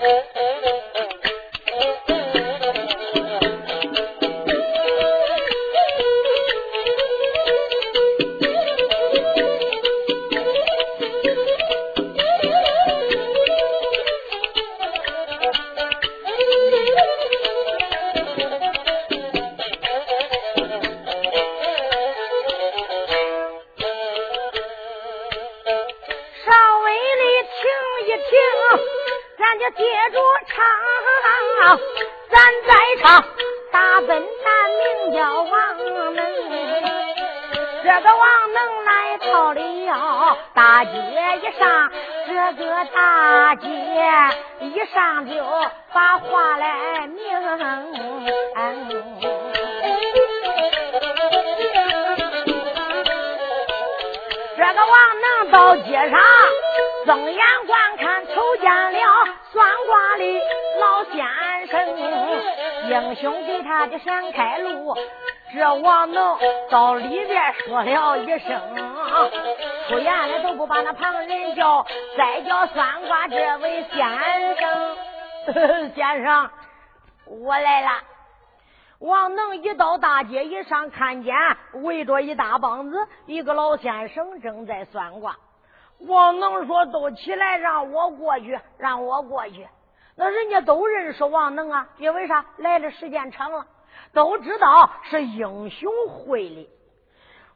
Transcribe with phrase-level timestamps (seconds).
[0.00, 0.27] Yeah.
[70.88, 71.84] 那旁人叫，
[72.16, 76.50] 再叫算卦这位先生， 先生，
[77.26, 77.90] 我来了。
[79.00, 81.36] 王能一到大街一上，看见
[81.82, 85.36] 围着一大帮子，一个老先生正在算卦。
[86.06, 89.68] 王能说：“都起来，让我过去，让我过去。”
[90.16, 92.46] 那人家都认识王能啊，因为啥？
[92.56, 93.66] 来的时间长了，
[94.14, 96.66] 都知道是英雄会的。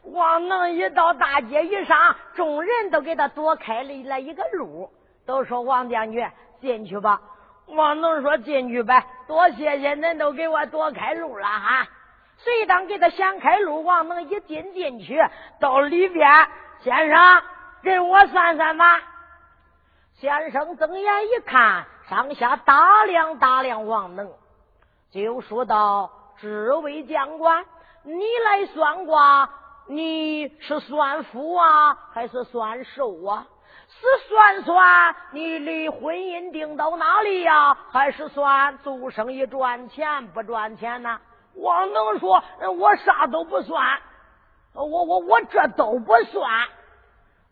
[0.05, 4.91] 王能一到大街一上，众人都给他躲开了了一个路，
[5.25, 6.29] 都说王将军
[6.61, 7.21] 进去吧。
[7.67, 11.87] 王能说进去呗，多谢谢恁都给我躲开路了哈。
[12.37, 15.17] 随当给他想开路，王能一进进去
[15.61, 16.49] 到里边，
[16.81, 17.43] 先生
[17.83, 19.01] 跟我算算吧。
[20.15, 24.33] 先生睁眼一看，上下打量打量王能，
[25.13, 26.11] 就说道
[26.43, 27.65] ：“这位将官，
[28.03, 29.49] 你来算卦。”
[29.95, 33.47] 你是算富啊，还是算寿啊？
[33.89, 41.21] 是算算你的婚姻定到哪里呀，还是算做生意赚钱不赚钱呢？
[41.55, 42.43] 王能说，
[42.79, 44.01] 我啥都不算，
[44.73, 46.51] 我我我这都不算。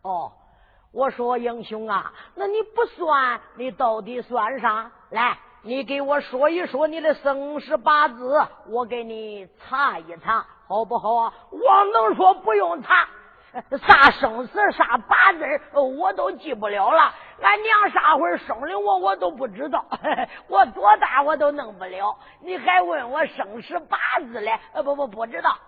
[0.03, 0.33] 哦，
[0.95, 4.91] 我说英雄啊，那你不算，你到底算啥？
[5.11, 10.47] 来，你给我说一说你的生时八字，我给你查一查。
[10.71, 11.35] 好不好啊？
[11.51, 13.09] 王能说不用查，
[13.85, 15.45] 啥生死啥八字
[15.75, 17.13] 我都记不了了。
[17.43, 19.85] 俺娘啥会生的我我都不知道，
[20.47, 22.17] 我多大我都弄不了。
[22.41, 24.61] 你还问我生死八字嘞？
[24.85, 25.59] 不不不知道。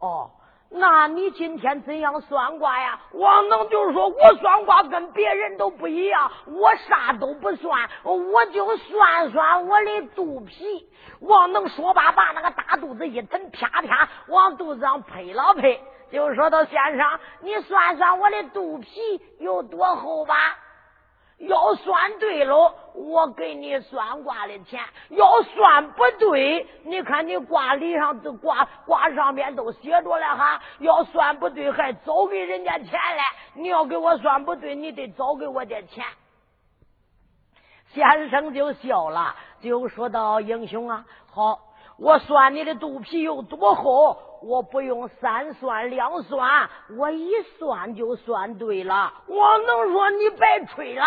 [0.00, 0.30] 哦。
[0.74, 2.98] 那你今天怎样算卦呀？
[3.12, 10.88] 王能就是说我算卦跟别人都不一样，我啥都不算，我就算算我的肚皮。
[11.20, 15.78] 王能说罢，把那个大肚子一腾，啪啪往肚子上拍了拍，
[16.10, 20.34] 就说到先生，你算算我的肚皮有多厚吧。
[21.48, 24.80] 要算对了，我给你算卦的钱；
[25.10, 30.62] 要算不对，你看你卦里上都卦卦上面都写着了哈。
[30.78, 33.22] 要算不对，还早给人家钱嘞。
[33.54, 36.04] 你要给我算不对，你得早给我点钱。
[37.92, 41.58] 先生就笑了，就说到：“英雄啊，好，
[41.98, 49.12] 我算你的肚皮有多厚，我不用三算两算，我一算就算对了。
[49.26, 51.04] 我能说你白吹了，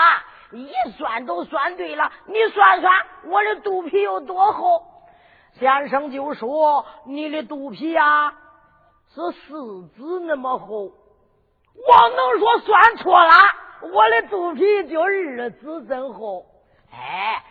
[0.51, 2.12] 一算都算对了。
[2.28, 4.84] 你算算我的肚皮有多厚？
[5.59, 8.34] 先生就说你的肚皮呀
[9.13, 10.91] 是四指那么厚。
[11.88, 13.34] 我能说算错了，
[13.94, 16.46] 我的肚皮就二指真厚。
[16.91, 17.44] 哎。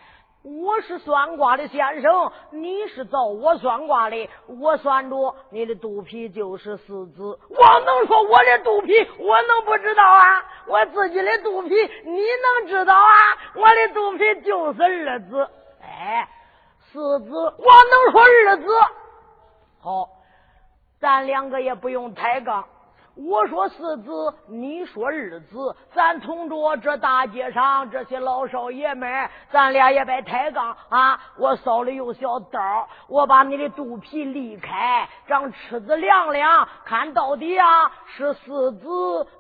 [0.45, 4.29] 我是算卦的先生，你是找我算卦的。
[4.47, 10.45] 我算着你的肚皮就是四子，我能说我的肚皮我能不知道啊？
[10.67, 11.71] 我自己的肚皮
[12.05, 12.21] 你
[12.61, 13.19] 能知道啊？
[13.55, 15.49] 我的肚皮就是二子，
[15.81, 16.29] 哎，
[16.93, 18.67] 四子我能说二子。
[19.81, 20.09] 好，
[21.01, 22.67] 咱两个也不用抬杠。
[23.17, 31.21] 我说四子，你说二子，咱同着这大街上这些老少爷们，咱俩也别抬杠啊！
[31.39, 38.89] 我烧了有小刀，我把你的肚皮离开，让尺子量量，看到底啊是四子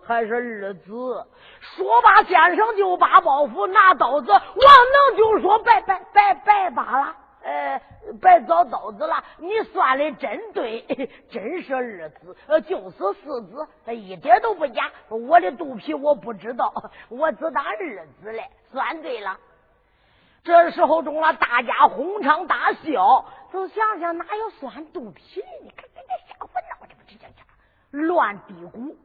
[0.06, 1.26] 还是二子。
[1.60, 7.80] 说罢，先生就把包袱拿刀子，王能就说：“拜拜拜拜罢了。”呃，
[8.20, 10.80] 别找刀子了，你算的真对，
[11.30, 14.90] 真是二子，呃，就是四子，一点都不假。
[15.10, 16.72] 我的肚皮我不知道，
[17.10, 19.38] 我只当二子嘞，算对了。
[20.42, 23.26] 这时候中了，大家哄唱大笑。
[23.52, 25.46] 都想想哪有算肚皮的？
[25.62, 28.96] 你看这这瞎混闹，这不这这这乱嘀咕。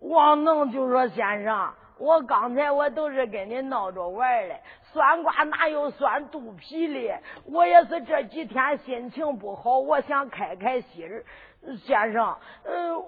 [0.00, 4.60] 王能就说：“先生，我刚才我都是跟你闹着玩嘞，
[4.92, 7.20] 酸瓜哪有酸肚皮的？
[7.44, 11.24] 我也是这几天心情不好，我想开开心儿。
[11.84, 12.98] 先生，呃，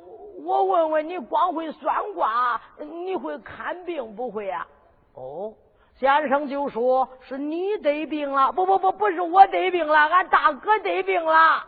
[0.44, 4.66] 我问问你，光会酸瓜，你会看病不会啊？
[5.14, 5.54] 哦。”
[5.98, 11.64] 先生就说：“是你得病了，不不不，不是我得病了，俺大哥得病了。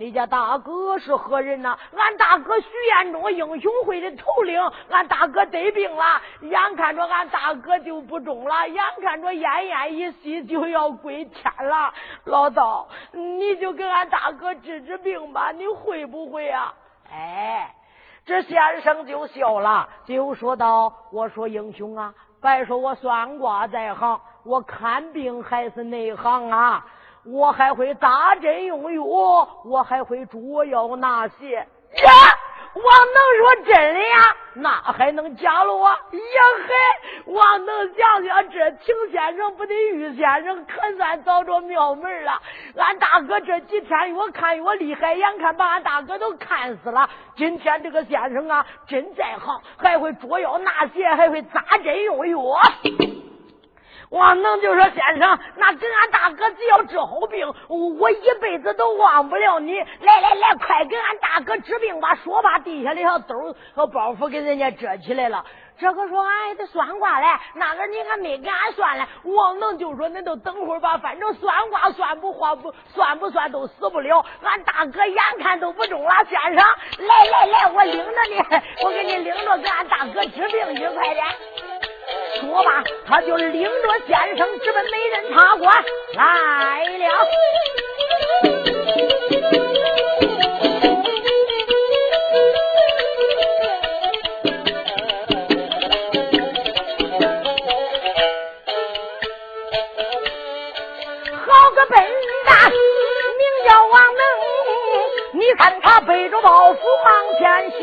[0.00, 1.78] 你家大哥是何人呢？
[1.94, 4.58] 俺大哥徐彦中英雄会的头领，
[4.88, 11.92] 俺大哥得病了，眼看着俺大哥就不中了，眼看着奄奄一息就要归天了。
[12.24, 16.72] 老道，你就给俺大哥治治病吧，你会不会啊？
[17.12, 17.74] 哎，
[18.24, 26.86] 这先生就笑了，就说道：我说英雄啊。”别说我算卦在行，我看病还是内行啊！
[27.24, 29.02] 我还会扎针用药，
[29.64, 31.56] 我还会捉妖纳邪。
[31.56, 32.12] 呀，
[32.74, 34.36] 王能说真的呀？
[34.54, 35.92] 那还能假了啊？
[35.92, 36.18] 呀
[36.66, 42.40] 嘿，王能想想这秦先生不得玉先生，可算找着庙门了。
[42.76, 47.08] 俺大哥这几天越看越厉害，眼看把俺大哥都看死了。
[47.36, 52.38] 今天这个先生啊，真在行，还会捉妖纳邪，还会扎针用药。
[54.10, 59.78] 王能就说：“先生，那给俺大哥只要治好病，我一辈子都忘不了你。
[59.78, 65.44] 来来来，快给俺大哥治病吧！”说把，地下的小兜和包袱给人家遮起来了。
[65.78, 74.24] 这个说：“俺得算卦嘞，那个你还没给俺算嘞。”王能就说：“恁都等会儿吧，反正算卦算不花不算不算都死不了。
[74.42, 78.36] 俺大哥眼看都不中了，先生，来来来，我领着你，
[78.84, 81.24] 我给你领着给俺大哥治病去，快点。”
[82.40, 85.84] 说罢，他就领着先生直奔美人茶馆
[86.14, 87.04] 来了。
[101.46, 101.98] 好个笨
[102.46, 104.22] 蛋，名叫王能，
[105.40, 107.78] 你看他背着包袱往前行，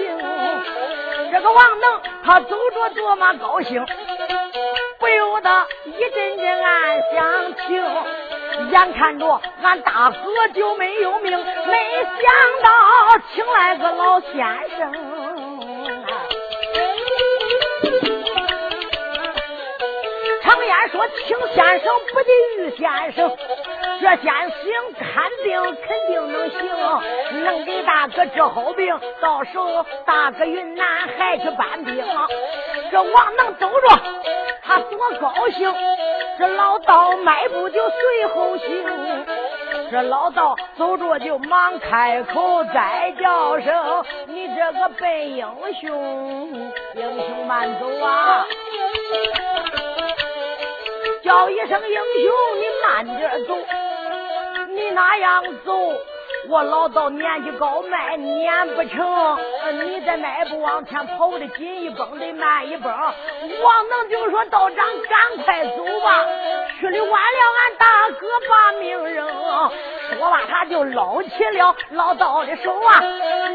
[1.32, 3.86] 这个王能他走着多么高兴。
[5.00, 7.84] 不由得一阵阵暗香情，
[8.72, 12.70] 眼看着俺大哥就没有命，没想到
[13.34, 14.30] 请来个老先
[14.78, 14.94] 生。
[20.44, 23.38] 常言说，请先生不敌于先生，
[24.02, 24.54] 这先生
[24.98, 26.60] 看病肯定能行，
[27.44, 30.86] 能给大哥治好病，到时候大哥云南
[31.18, 32.06] 还去搬兵，
[32.92, 34.00] 这王能走着。
[34.68, 35.74] 他多高兴！
[36.38, 39.26] 这老道迈步就随后行，
[39.90, 45.48] 这老道走着就忙开口再叫声：“你这个笨英
[45.80, 46.54] 雄，
[46.96, 48.46] 英雄慢走啊！
[51.24, 53.56] 叫一声英雄，你慢点走，
[54.68, 55.74] 你那样走。”
[56.50, 59.38] 我老道年纪高迈撵不成，
[59.84, 62.92] 你再迈步往前跑的紧一蹦得慢一蹦。
[62.92, 66.26] 王能就说道长赶快走吧，
[66.80, 69.28] 去的晚了俺大哥把命扔。
[70.16, 73.00] 说罢他就捞起了老道的手啊，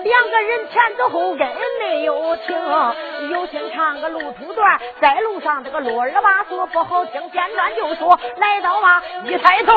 [0.05, 1.49] 两个人前走后跟
[1.81, 2.57] 没有停，
[3.31, 9.75] 有心唱个路途段，在路上这个啰儿吧嗦不好听，简短就说来到啊，一抬头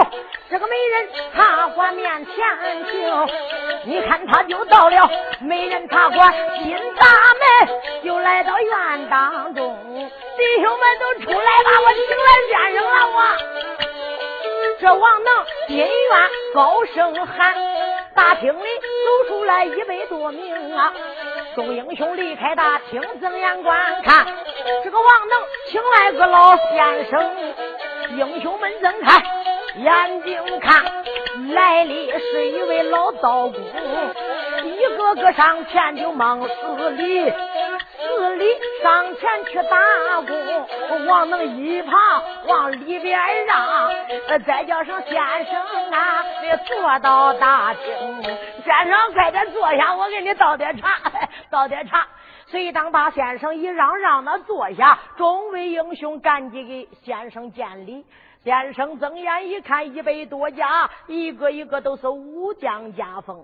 [0.49, 2.35] 这个美人茶馆面前
[2.85, 3.27] 停。
[3.85, 5.09] 你看，他就到了
[5.41, 9.77] 美人茶馆进大门，就来到院当中。
[9.85, 12.95] 弟兄们都出来吧，我请来先生了。
[13.13, 13.17] 我
[14.85, 15.33] 这王能
[15.67, 15.87] 进院
[16.53, 17.55] 高声喊，
[18.13, 20.93] 大厅里走出来一百多名啊！
[21.55, 24.27] 众英雄离开大厅，睁眼观看。
[24.83, 27.35] 这个王能请来个老先生，
[28.15, 29.23] 英雄们睁开
[29.77, 30.85] 眼睛看。
[31.49, 33.59] 来历是一位老道姑，
[34.65, 37.33] 一个个上前就忙施礼，
[38.17, 38.45] 施礼
[38.81, 41.05] 上前去打工。
[41.07, 41.93] 往那一旁
[42.47, 43.89] 往里边让，
[44.45, 45.13] 再叫声先
[45.45, 48.23] 生啊，你坐到大厅。
[48.63, 50.89] 先生快点坐下，我给你倒点茶，
[51.49, 52.07] 倒点茶。
[52.47, 58.05] 随当把先生一让，让他坐下，众位英雄赶紧给先生见礼。
[58.43, 63.43] 先生睁眼一看，一百多家，一个一个都是武将家风。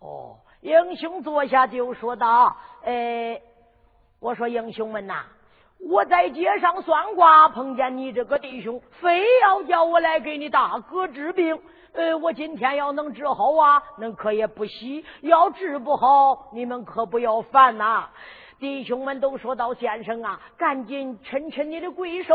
[0.00, 3.40] 哦，英雄坐下就说道：“哎，
[4.20, 5.24] 我说英雄们呐，
[5.78, 11.60] 我在街上算卦，碰见你这个弟兄，非要叫我来给你大哥治病。
[11.92, 18.08] 呃，我今天要能治好啊，那可也不喜；要治不好，你们可不要烦呐。
[18.58, 22.34] 弟兄们都说到先生啊，赶紧抻抻你的贵手，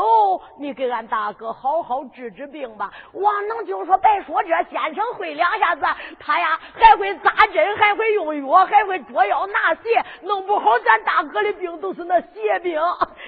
[0.59, 2.91] 你给俺大哥好好治治病吧。
[3.13, 5.81] 王能就说别说这，先生会两下子，
[6.19, 12.79] 他呀还会扎针，还会用药，还会捉妖拿邪，弄不好咱大哥的病都是那邪病，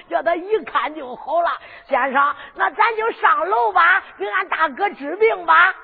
[0.08, 1.50] 叫他一看就好了。
[1.88, 5.74] 先生，那咱就上楼吧，给俺大哥治病吧。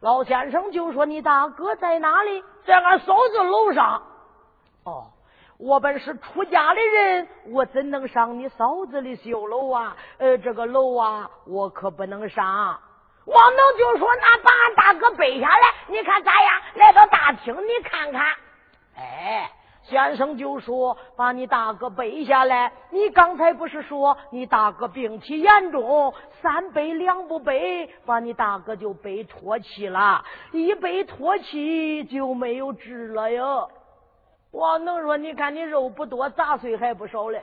[0.00, 2.42] 老先生就说：“你大哥在哪里？
[2.66, 4.02] 在俺嫂子楼上。”
[4.82, 5.11] 哦。
[5.64, 9.96] 我本是出家的人，我怎能上你嫂子的绣楼啊？
[10.18, 12.80] 呃，这个楼啊，我可不能上。
[13.26, 16.60] 王能就说：“那把俺大哥背下来，你看咋样？
[16.74, 18.22] 来到大厅，你看看。”
[18.98, 19.52] 哎，
[19.84, 22.72] 先生就说：“把你大哥背下来。
[22.90, 33.70] 你刚才不是说你大哥病体严重，三背两不背，把你大哥就背脱气了，一背脱气就没有治了哟。”
[34.52, 37.42] 我能说，你看你肉不多，杂碎还不少嘞。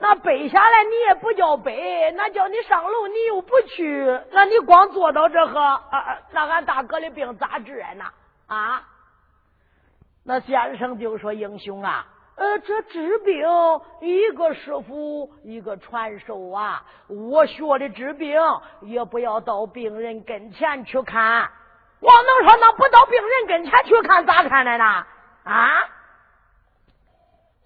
[0.00, 5.80] 那背下来你也不叫背，那叫你上楼你又不去，那你光坐到这呵，
[6.32, 8.04] 那俺大哥的病咋治呢？
[8.48, 8.82] 啊？
[10.24, 13.46] 那先生就说：“英雄啊，呃，这治病
[14.00, 18.34] 一个师傅一个传授啊，我学的治病
[18.80, 21.48] 也不要到病人跟前去看。
[22.00, 25.04] 我能说那不到病人跟前去看咋看的呢？”
[25.44, 25.68] 啊！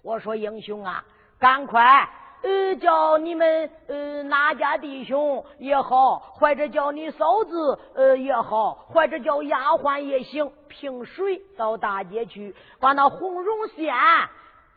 [0.01, 1.03] 我说英雄啊，
[1.39, 2.09] 赶快
[2.41, 13.93] 呃，叫你们呃哪家弟兄也好，或者叫你嫂子呃也好，或者叫丫鬟也行，平水到大街去，把那红绒线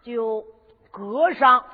[0.03, 0.45] 就
[0.91, 1.65] 搁上，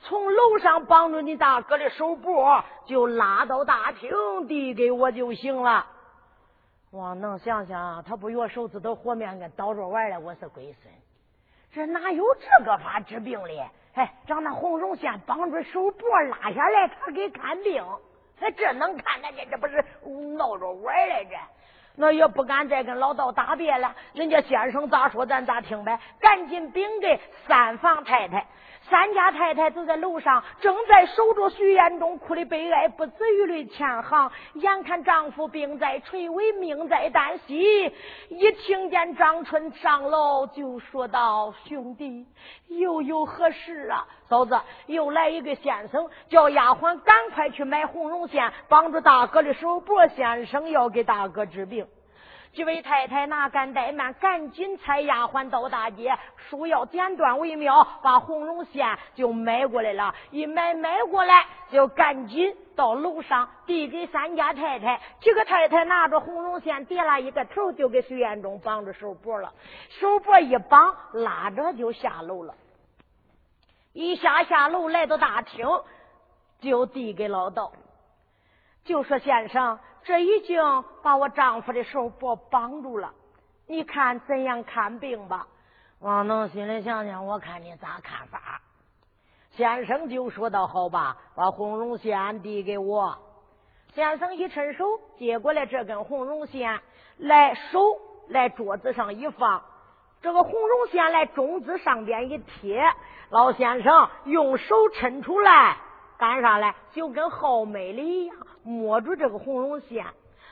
[0.00, 5.86] 从楼上绑住你大哥的手脖，就拉到大厅递给我就行了。
[6.94, 10.94] 我能想想，他不约手指头和面跟倒着玩嘞，我是龟孙，
[11.72, 13.50] 这哪有这个法治病的？
[13.94, 17.84] 哎，让那红绒线绑住手脖拉下来，他给看病，
[18.38, 19.50] 哎，这能看得见？
[19.50, 19.84] 这不是
[20.36, 21.36] 闹着玩来着？
[21.96, 23.92] 那也不敢再跟老道答辩了。
[24.12, 25.98] 人家先生咋说，咱咋听呗？
[26.20, 28.46] 赶紧禀给三房太太。
[28.90, 34.30] 三家太太都在楼上，正在守着许延忠，哭的悲哀不止于泪千行。
[34.54, 37.92] 眼看丈夫病在垂危，命在旦夕，
[38.28, 42.26] 一听见张春上楼，就说道：“兄弟，
[42.68, 44.06] 又有何事啊？
[44.28, 50.06] 嫂子，又来一个先生，叫丫鬟赶快去买红绒线，绑住大哥的手脖。
[50.08, 51.86] 先生要给大哥治病。”
[52.54, 60.14] 几位太太哪敢怠慢，赶紧差丫鬟到大街，书要剪断为妙，把红绒线就买过来了。
[60.30, 65.00] 一买买过来，就赶紧到楼上递给三家太太。
[65.20, 69.52] 几个太太拿着红绒线叠了一个头，就给徐彦中绑着手脖了。
[69.88, 72.54] 手脖一绑，拉着就下楼了。
[73.92, 75.66] 一下下楼来到大厅，
[76.60, 77.72] 就递给老道，
[78.84, 79.80] 就说先生。
[80.04, 80.62] 这已经
[81.02, 83.12] 把我丈夫的手脖绑住了，
[83.66, 85.48] 你看怎样看病吧？
[86.00, 88.60] 王能心里想想，我看你咋看法？
[89.52, 93.16] 先生就说道：“好吧，把红绒线递给我。”
[93.94, 94.84] 先生一伸手
[95.16, 96.80] 接过来这根红绒线，
[97.16, 97.80] 来手
[98.28, 99.62] 来桌子上一放，
[100.20, 102.84] 这个红绒线来中指上边一贴，
[103.30, 105.78] 老先生用手抻出来。
[106.18, 106.74] 干啥来？
[106.92, 110.06] 就跟好美的一样，摸住这个红绒线，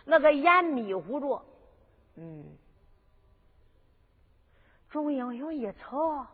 [0.05, 1.43] 那个眼迷糊着。
[2.17, 2.45] 嗯，
[4.91, 6.27] 钟英雄一瞅，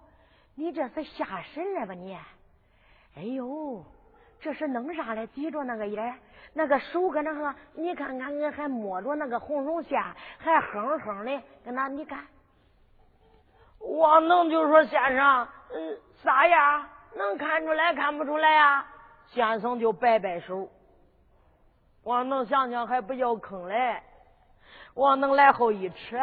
[0.54, 2.18] 你这是下神了吧你？
[3.16, 3.84] 哎呦，
[4.40, 5.26] 这是弄啥嘞？
[5.28, 6.18] 抵着那个眼，
[6.52, 10.02] 那个手搁那哈，你看看，我还摸着那个红绒线，
[10.38, 12.26] 还哼哼的，搁那你看。
[13.78, 16.86] 我能就说先生，嗯，啥样？
[17.16, 17.94] 能看出来？
[17.94, 18.86] 看不出来呀？
[19.28, 20.68] 先生就摆摆手，
[22.08, 24.00] 我能想想还不叫坑嘞。
[24.94, 26.16] 我能来后一扯，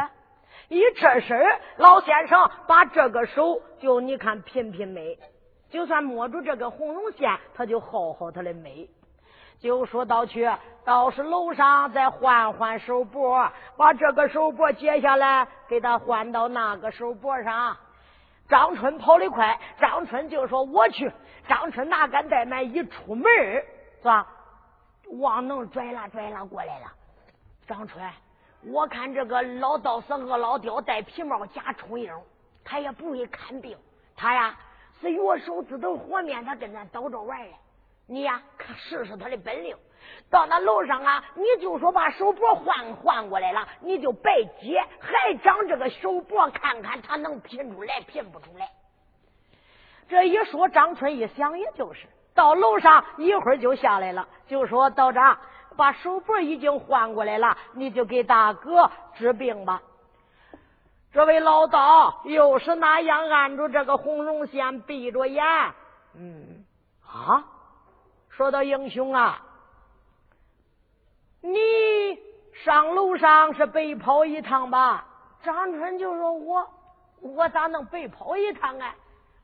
[0.67, 1.39] 一扯身
[1.77, 5.19] 老先生把这个手就你看频频美，
[5.69, 8.89] 就算摸住这个红绒线，他就好好他的美。
[9.59, 10.49] 就说到去，
[10.83, 17.77] 倒是楼上再换换手脖，把这个手脖解下来，给他换到那个手脖上。
[18.49, 21.11] 张春跑得快，张春就说：“我去。”
[21.47, 23.23] 张春哪敢怠慢，一出门
[24.01, 24.27] 是吧？
[25.19, 26.91] 往能拽拉拽拉过来了。
[27.67, 28.03] 张春，
[28.63, 32.23] 我看这个老道是个老刁，戴皮帽，假充缨，
[32.63, 33.77] 他也不会看病。
[34.15, 34.57] 他呀，
[35.01, 37.53] 是药手指头和面，他跟咱倒着玩嘞。
[38.07, 38.41] 你呀，
[38.77, 39.75] 试试他的本领。
[40.29, 48.69] 到那楼上啊，你就说把手脖换换过来了，你就别接，还长这个手脖，看看他能拼出来，拼不出来。
[50.07, 52.05] 这一说，张春一想，也就是
[52.35, 55.35] 到楼上一会儿就下来了，就说道长，
[55.75, 59.81] 把手脖已经换过来了，你就给大哥治病吧。
[61.11, 65.43] 这位老道又是那样按住这个红绒线，闭着眼。
[66.13, 66.65] 嗯，
[67.07, 67.45] 啊，
[68.29, 69.41] 说到英雄啊。
[71.41, 72.19] 你
[72.63, 75.05] 上楼上是白跑一趟吧？
[75.41, 76.69] 张春就说：“我
[77.21, 78.95] 我咋能白跑一趟啊？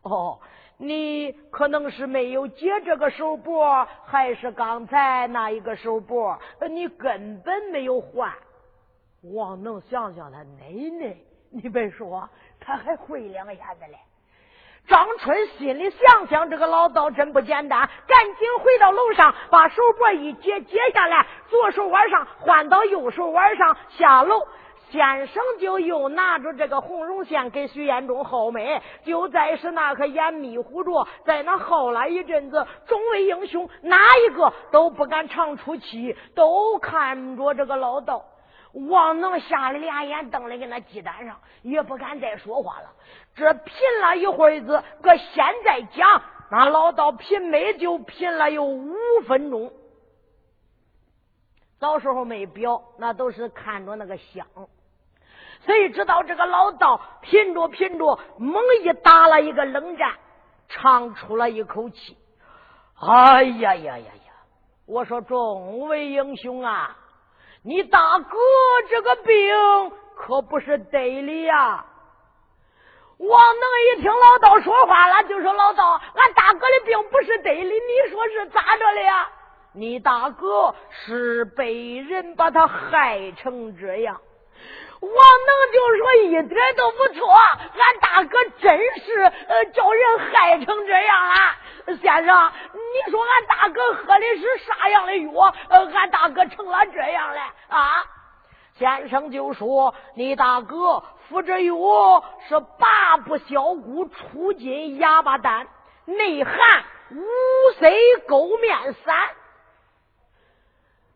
[0.02, 0.40] 哦，
[0.82, 6.40] 你可能是没有解这个手脖，还是刚才那一个手脖，
[6.72, 8.34] 你根本没有换。
[9.22, 11.16] 我能想想他奶奶，
[11.52, 12.28] 你别说，
[12.60, 14.00] 他还会两下子嘞。”
[14.90, 24.42] 张春心里想想，这个老道真不简单，赶紧回到楼上，把手脖一解解下来，左手腕上换到右手腕上，下楼。
[24.92, 32.68] 先生就又拿着这个红绒线给徐彦忠号脉，就在是那颗眼迷糊着，在那耗了一阵子。
[32.88, 38.26] 众位英雄哪一个都不敢长出气，都看着这个老道。
[38.74, 42.90] 王能吓得俩眼，瞪在跟那鸡蛋上，也不敢再说话了。
[43.34, 48.94] 这拼了一会子，搁现在讲，那老道拼没就拼了有五
[49.26, 49.72] 分钟。
[51.80, 54.46] 到时候没表，那都是看着那个香。
[55.66, 60.14] 谁知道这个老道拼着拼着，猛一打了一个冷战，
[60.70, 62.18] 长出了一口气。
[63.00, 64.34] 哎呀呀呀呀！
[64.88, 66.96] 我说众位英雄啊，
[67.64, 68.38] 你大哥
[68.90, 71.86] 这个病可不是得的呀！
[73.18, 79.30] 王能一听老道说话了，就说：“老道，俺大哥的病不是得的，你说是咋着的呀？
[79.74, 84.20] 你大哥是被人把他害成这样。”
[85.00, 91.58] 王能就说：“一点都不错，俺大哥真是呃叫人害成这样啊！
[91.88, 95.54] 先生，你说俺大哥喝的是啥样的药？
[95.70, 98.06] 呃，俺大哥成了这样了啊？”
[98.78, 101.74] 先生就说：“你大哥。”服这药
[102.50, 105.66] 是八不小骨出金哑巴丹，
[106.04, 106.54] 内含
[107.12, 109.30] 五 C 勾面散。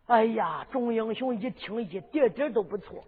[0.08, 3.04] 哎呀，众英雄一听一点点都不错。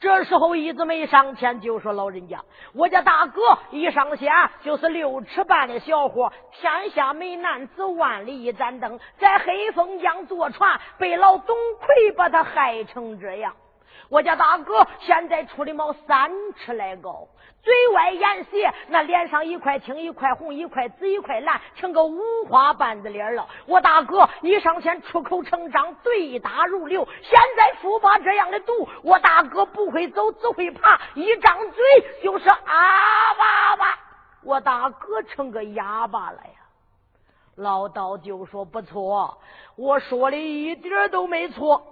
[0.00, 2.38] 这时候一直没上前就说：“老人家，
[2.74, 4.30] 我家大哥一上线
[4.62, 13.54] 就是六尺半的小伙，天下美男子万里一盏灯，在黑风江坐船，被老董魁把他害成这样。”
[14.10, 17.26] 我家大哥现在出的毛三尺来高，
[17.64, 23.48] 嘴歪眼斜，那脸上一块青一块红，一块紫一块蓝，成个五花瓣子脸了。
[23.66, 27.08] 我大哥一上前出口成章，对答如流。
[27.22, 31.82] 现在腹发这样的毒，我大哥不会走，只会爬，一张嘴
[32.22, 32.54] 就是啊
[33.38, 33.98] 吧吧。
[34.42, 36.60] 我大哥成个哑巴了呀！
[37.56, 39.38] 老道就说不错，
[39.76, 41.82] 我说的一点都没错。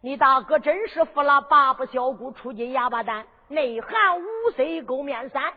[0.00, 5.52] 你大哥真是服了八不小骨出金哑巴丹，内含五 C 勾面散。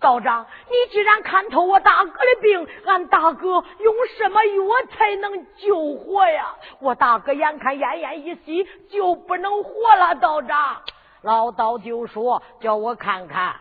[0.00, 6.56] 道长，你既然看透我大哥的病，俺大哥用什么药才能救活呀？
[6.80, 10.16] 我大哥眼看奄奄一息，就不能活了。
[10.16, 10.82] 道长，
[11.22, 13.54] 老道就说：“叫我看看，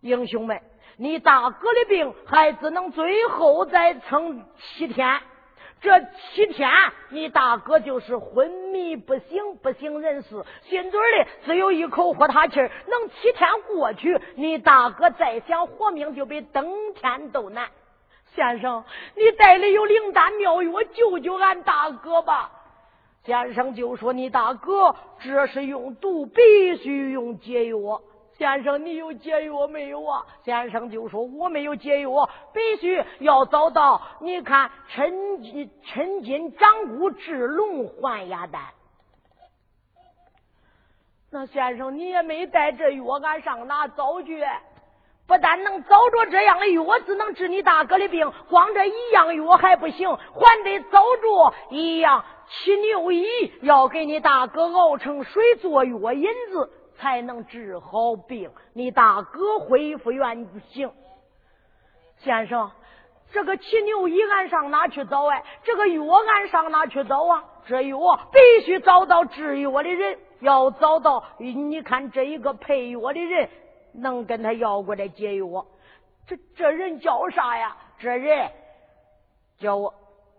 [0.00, 0.60] 英雄们，
[0.96, 5.20] 你大哥的病还只能最后再撑七天。”
[5.80, 6.68] 这七天，
[7.10, 12.70] 你大哥就是昏迷不醒，不省人事，心嘴里只有一口活他气儿。
[12.88, 17.68] 能七天过去，你大哥再想活命，就比登天都难。
[18.34, 22.50] 先生，你带里有灵丹妙药，救救俺大哥吧。
[23.24, 28.00] 先生就说：“你大哥这是用毒，必须用解药。”
[28.38, 30.24] 先生，你有解药没有啊？
[30.44, 34.00] 先生就说：“我没有解药，必须要找到。
[34.20, 38.62] 你看，趁金趁金长骨治龙还牙丹。
[41.32, 44.46] 那先生，你也没带这药，俺上哪找去？
[45.26, 48.32] 不但能找着这样的药，只能治你大哥的病。
[48.48, 53.26] 光这一样药还不行，还得找着一样七牛一，
[53.62, 60.90] 要给你大哥熬成水做药引子。”才能治好病，你大哥恢复原形。
[62.18, 62.70] 先生，
[63.30, 65.44] 这个骑牛医俺上哪去找哎？
[65.62, 67.44] 这个药俺上哪去找啊？
[67.66, 67.98] 这药
[68.32, 73.48] 必须找到制药的人，要找到你看这一个配药的人，
[73.92, 75.66] 能跟他要过来解药。
[76.26, 77.76] 这这人叫啥呀？
[77.98, 78.50] 这人
[79.58, 79.94] 叫我。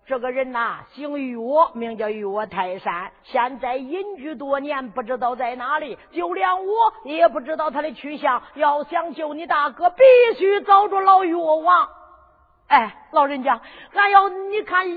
[0.09, 1.37] 这个人呐，姓岳，
[1.75, 5.95] 名叫岳泰山，现在隐居多年，不知道在哪里。
[6.11, 8.41] 就连我也不知道他的去向。
[8.55, 10.03] 要想救你大哥，必
[10.35, 11.87] 须找着老岳王。
[12.69, 13.61] 哎，老人家，
[13.93, 14.87] 俺要你看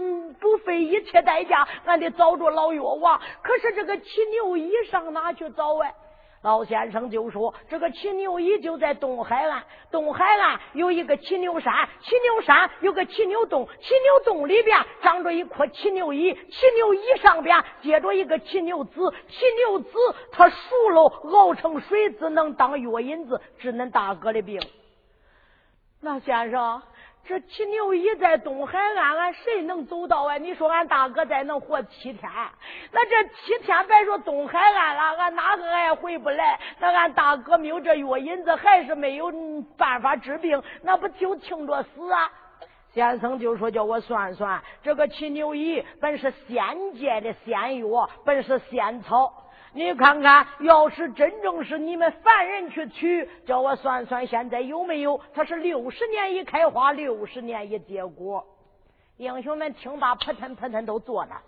[0.40, 3.20] 不费一切代价，俺得找着老岳王。
[3.42, 5.94] 可是这个骑牛衣上哪去找哎？
[6.42, 19.90] 老先生就说：“这个骑牛椅就在东海岸，东海岸有一个骑牛山，骑牛山有个骑牛洞，骑牛洞里边长着一棵骑牛椅，骑牛椅上边结着一个骑牛子，骑牛子
[20.32, 24.60] 它熟了，熬成水子能当药引子，治恁大哥的病。”
[26.02, 26.82] 那先生。
[27.24, 30.36] 这七牛一在东海岸，俺谁能走到啊？
[30.38, 32.30] 你说俺大哥再能活七天，
[32.90, 36.58] 那这七天别说东海岸了，俺哪个俺也回不来。
[36.80, 39.30] 那俺大哥没有这药引子，还是没有
[39.78, 42.30] 办法治病，那不就听着死啊？
[42.92, 49.32] 先生就说叫我算算，这个七牛一本是仙界的仙药，本是仙草。
[49.74, 55.18] 你看看，要是真正是你们凡人去取，叫我算算，现在有没有？
[55.34, 58.46] 他是六十年一开花，六十年一结果。
[59.16, 61.40] 英雄们听罢，扑腾扑腾都坐那，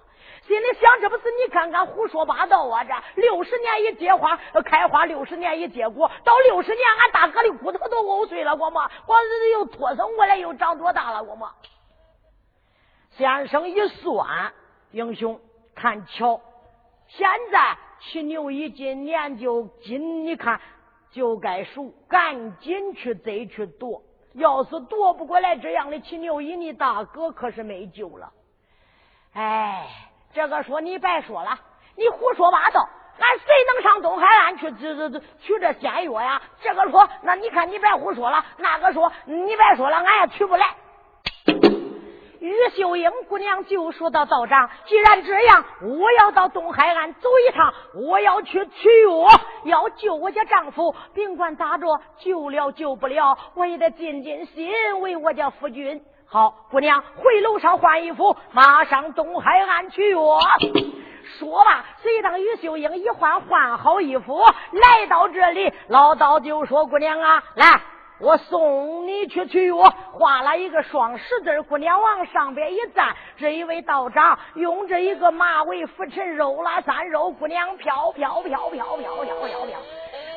[0.47, 2.83] 心里想：这不是你看看胡说八道啊！
[2.85, 9.15] 这六十年一结花，开花六十年一结果，到六十年，俺大哥的骨头都呕碎了，我嘛，我
[9.53, 11.53] 又脱生过来，又长多大了，我嘛。
[13.11, 14.53] 先生一算，
[14.93, 15.39] 英雄
[15.75, 16.41] 看瞧，
[17.09, 17.77] 现在。
[18.07, 20.61] 骑牛一今年就今，你看
[21.11, 24.03] 就该熟，赶紧去贼去夺。
[24.35, 28.33] 要是夺不过来这样的骑牛一，你大哥可是没救了。
[29.33, 29.89] 哎，
[30.33, 31.59] 这个说你白说了，
[31.97, 32.89] 你胡说八道，
[33.19, 36.43] 俺谁能上东海岸去这这这取这仙药呀？
[36.61, 38.45] 这个说，那你看你白胡说了。
[38.59, 40.67] 那个说你白说了，俺也取不来。
[42.45, 50.95] 于秀英姑娘就说到道长，既然这样，我要到东海岸走一趟，我要去取药，要救我家丈夫。
[51.15, 56.03] 甭管咋着，救了救不了，我也得尽尽心为我家夫君。
[56.27, 60.19] 好，姑娘回楼上换衣服，马上东海岸取药。
[61.39, 67.81] 说罢，随当于秀英一换换好衣服，来到这里，老道就说：“姑娘啊，来。”
[68.25, 69.77] 我送你去取药，
[70.13, 79.79] 画了一个双十字，姑娘往上边一站，这一位道长用这一个马尾拂尘，肉拉三肉，姑娘飘飘飘飘飘飘飘飘，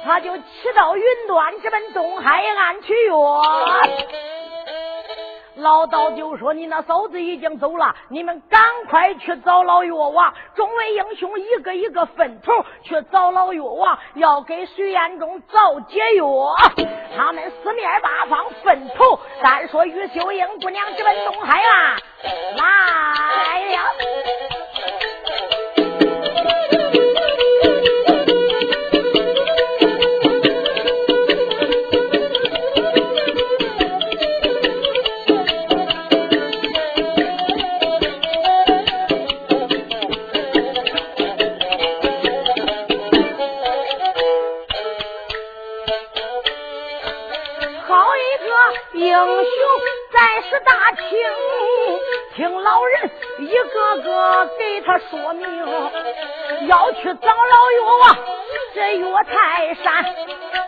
[0.04, 0.44] 他就骑
[0.76, 3.42] 到云端，直奔东海岸取药。
[5.58, 16.26] 老道就说：“你那嫂子已经走了，你们赶快去找老药王。”众位英雄一个一个分头去找老药王，要给徐彦中找解药。
[17.16, 21.98] 他们四面八方分头，单说于秀英姑娘直奔东海啦
[22.56, 23.78] 来了。
[54.68, 55.48] 给他说明
[56.68, 58.18] 要去找老药啊，
[58.76, 60.06] 这岳泰山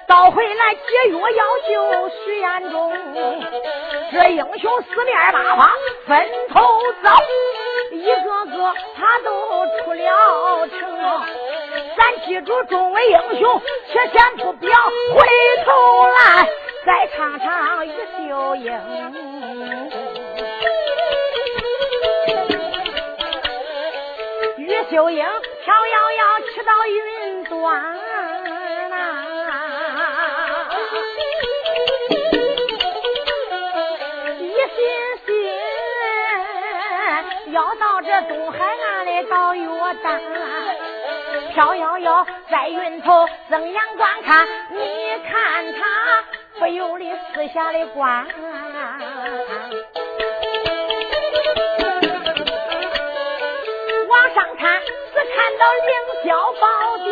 [0.07, 2.93] 倒回来解药要救徐彦中，
[4.11, 5.69] 这英雄四面八方
[6.07, 6.61] 分头
[7.03, 7.09] 走，
[7.91, 9.29] 一个个他都
[9.83, 10.79] 出了城。
[11.97, 14.71] 咱记住众位英雄，且先不表，
[15.13, 15.27] 回
[15.65, 16.47] 头来
[16.85, 17.91] 再唱唱于
[18.27, 19.28] 秀英。
[24.89, 25.23] 秀英
[25.63, 27.53] 飘摇摇去到云端
[28.89, 28.95] 呐，
[34.39, 34.43] 一
[34.75, 34.77] 心
[35.27, 35.29] 心
[37.53, 39.67] 要到这东海岸的到月
[40.03, 40.19] 丹，
[41.53, 46.23] 飘摇摇在云头睁眼观看，你看他
[46.57, 48.25] 不由得四下的观。
[55.59, 55.91] 到凌
[56.23, 56.65] 霄宝
[57.03, 57.11] 殿，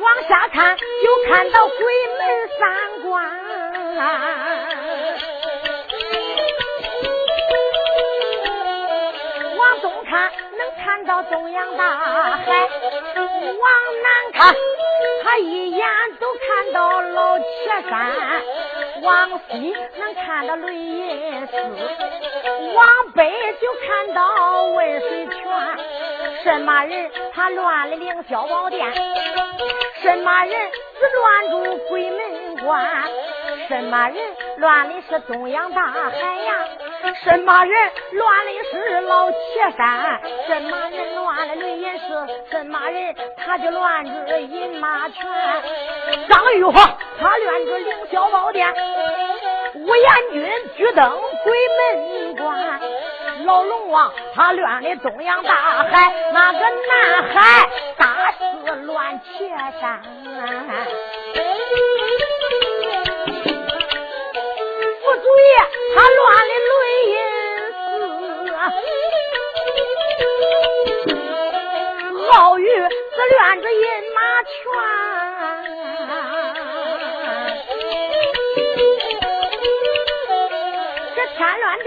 [0.00, 0.82] 往下看就
[1.28, 1.76] 看到鬼
[2.18, 2.20] 门
[2.58, 2.60] 三
[3.02, 3.12] 关，
[9.58, 11.84] 往东看能看到中央大
[12.46, 12.70] 海，
[13.18, 13.68] 往
[14.02, 14.56] 南看。
[15.22, 15.86] 他一眼
[16.18, 17.42] 都看到老茄
[17.88, 18.42] 山，
[19.02, 21.56] 往西能看到雷音寺，
[22.74, 25.36] 往北就看到温水泉。
[26.44, 28.92] 什么人他乱了凌霄宝殿？
[30.02, 32.86] 什么人是乱住鬼门关？
[33.68, 34.16] 什么人
[34.58, 36.54] 乱的是东洋大海呀？
[37.24, 40.20] 什么人乱的是老茄山？
[40.46, 42.26] 什么人乱了雷音寺？
[42.50, 45.24] 什么人他就乱着饮马泉？
[46.28, 48.74] 张玉华他乱着凌霄宝殿，
[49.74, 50.42] 吴彦军
[50.76, 52.80] 举灯鬼门关，
[53.44, 59.48] 老龙王他乱的东洋大海，那个南海大肆乱茄
[59.80, 60.02] 山。
[65.00, 65.54] 副主爷
[65.94, 67.16] 他乱的雷音
[71.06, 74.50] 寺，郝玉是乱着饮马泉。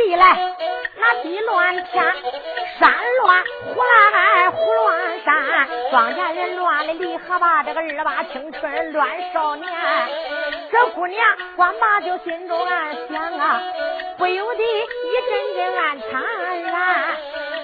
[0.05, 0.37] 地来，
[0.97, 2.05] 那地乱天，
[2.79, 9.67] 山乱胡来胡乱山，庄稼人乱的离合把这个二八青春乱少年。
[10.71, 11.19] 这姑娘
[11.55, 13.63] 光把就心中暗想啊，
[14.19, 16.21] 不由得一阵阵暗惨
[16.61, 17.05] 然。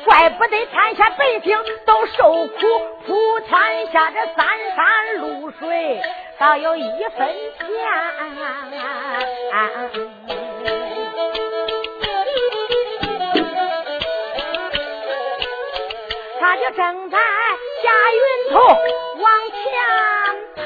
[0.03, 2.67] 怪不得天下百姓都受苦，
[3.05, 6.01] 普天下这三山露水
[6.39, 7.27] 倒有一分
[7.59, 7.67] 钱。
[9.51, 9.69] 他
[16.61, 19.61] 就正在下云头往前
[20.55, 20.61] 爬。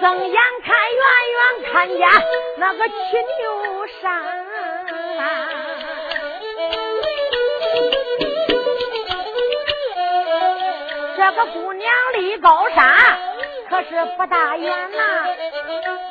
[0.00, 1.38] 睁眼看，远远
[1.70, 2.00] 看见
[2.56, 2.96] 那个青
[3.38, 3.46] 牛
[4.02, 4.02] 山。
[11.16, 12.76] 这个姑娘离高山
[13.70, 15.26] 可是不大远呐，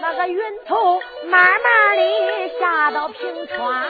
[0.09, 3.83] 那个云头慢慢的下到平川，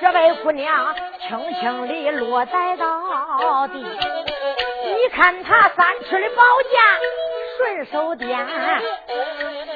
[0.00, 6.80] 这位姑娘轻轻地落在到地，你看她三尺的宝剑。
[7.56, 8.46] 顺手点，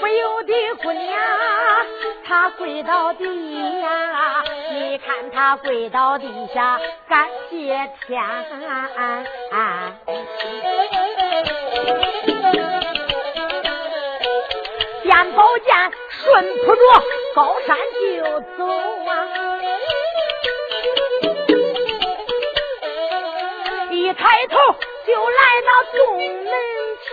[0.01, 1.23] 不由得姑娘
[2.27, 3.25] 她跪到地
[3.81, 4.43] 呀！
[4.73, 8.21] 你看她跪到地下感谢天，
[15.11, 15.75] 见宝剑
[16.09, 16.81] 顺扑着
[17.35, 18.65] 高山就走
[19.09, 19.11] 啊！
[23.91, 24.57] 一抬头
[25.05, 26.47] 就来到洞门
[27.03, 27.11] 前。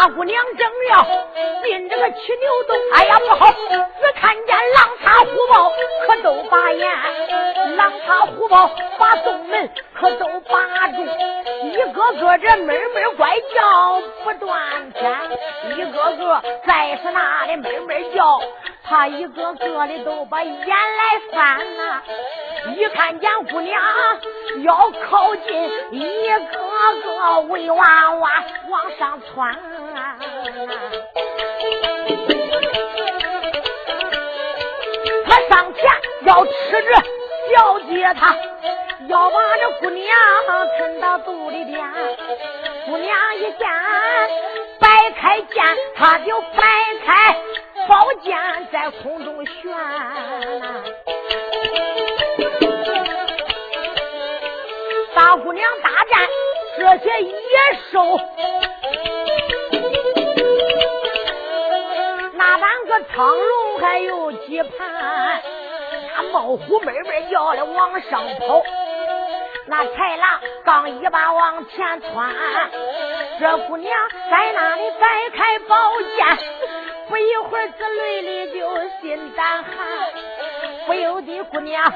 [0.00, 1.04] 大姑娘正要
[1.62, 3.52] 进这个七牛洞，哎呀不好！
[3.52, 5.70] 只看见狼叉虎豹
[6.06, 11.02] 可都把眼，狼叉虎豹把洞门可都把住，
[11.64, 15.12] 一个个这闷闷怪叫不断天，
[15.76, 18.40] 一个个再是那里闷闷叫，
[18.82, 22.02] 他一个个的都把眼来翻呐。
[22.68, 23.80] 一看见姑娘
[24.62, 26.58] 要靠近，一个
[27.02, 28.30] 个围娃娃
[28.68, 29.56] 往上窜。
[35.26, 35.84] 他上前
[36.24, 36.50] 要吃
[36.82, 37.02] 着
[37.54, 38.36] 小姐，他
[39.08, 40.06] 要把这姑娘
[40.76, 41.80] 吞到肚里边。
[42.86, 43.68] 姑娘一见
[44.78, 45.64] 摆开剑，
[45.96, 46.62] 他就摆
[47.06, 47.36] 开
[47.88, 48.36] 宝剑
[48.70, 49.74] 在空中旋。
[55.14, 56.28] 大姑娘大战
[56.78, 57.34] 这些野
[57.92, 58.20] 兽，
[62.34, 65.42] 那半个苍龙还有几盘，
[66.16, 68.62] 那猫虎妹妹叫的往上跑，
[69.66, 72.34] 那豺狼刚一把往前窜，
[73.40, 73.92] 这姑娘
[74.30, 75.76] 在那里摆开宝
[76.16, 76.38] 剑，
[77.08, 78.68] 不一会儿这泪里就
[79.00, 79.74] 心胆寒，
[80.86, 81.92] 不由得姑娘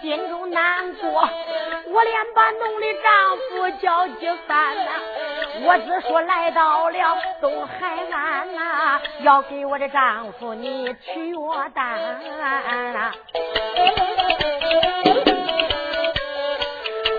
[0.00, 1.28] 心中难过。
[1.94, 4.90] 我连把农的丈夫叫几番呐，
[5.62, 11.96] 我只说来到了东海岸呐，要给我的丈夫你取药单。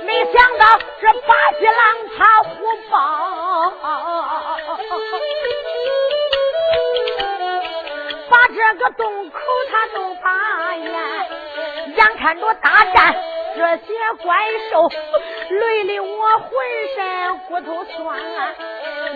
[0.03, 1.81] 没想到这八匹狼
[2.17, 2.49] 他虎
[2.91, 3.71] 豹，
[8.29, 9.39] 把这个洞口
[9.71, 10.91] 他都把眼，
[11.95, 13.15] 眼看着大战。
[13.55, 14.35] 这些怪
[14.69, 14.89] 兽
[15.49, 16.49] 累的我浑
[16.95, 18.19] 身骨头酸，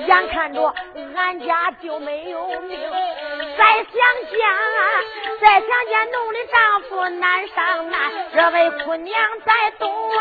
[0.07, 0.73] 眼看着
[1.15, 2.79] 俺家就没有命，
[3.57, 3.93] 再想
[4.31, 4.39] 想，
[5.41, 7.99] 再想见农的丈夫难上难，
[8.33, 10.15] 这位姑娘在东外。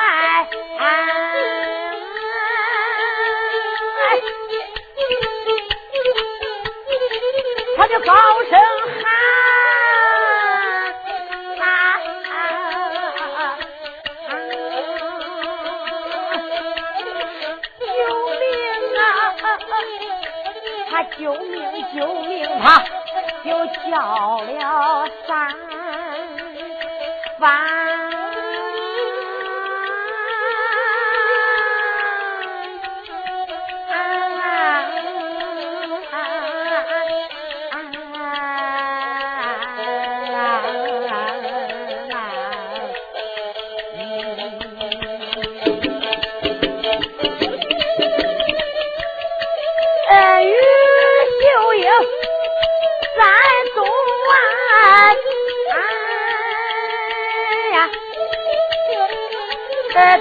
[7.77, 8.15] 他就高
[8.51, 8.59] 声
[22.63, 22.83] 他
[23.45, 23.51] 就
[23.91, 25.49] 叫了三
[27.39, 27.78] 番。”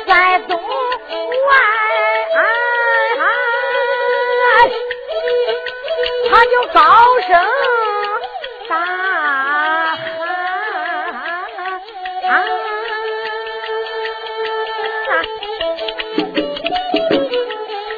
[0.08, 0.63] 在东外，
[6.30, 6.82] 他就高
[7.28, 7.30] 声
[8.68, 8.74] 大
[9.96, 10.06] 喊。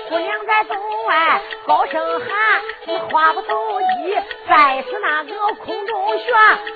[0.10, 2.28] 姑娘在东外高声喊，
[3.10, 3.86] 话不投机。
[4.50, 6.28] 再是那个空中旋，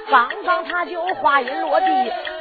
[0.10, 1.86] 刚刚他就话音落地，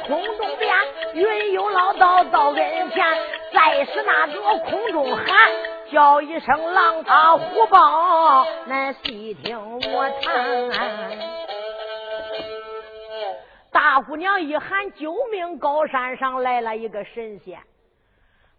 [0.07, 0.72] 空中变。
[1.13, 3.05] 云游老道到跟前，
[3.53, 5.27] 再是那个空中喊，
[5.91, 9.57] 叫一声狼他虎豹，恁细听
[9.93, 10.71] 我谈。
[13.71, 17.59] 大姑娘一喊救命，高山上来了一个神仙。